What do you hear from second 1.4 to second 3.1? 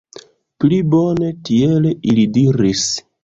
tiel, ili diris.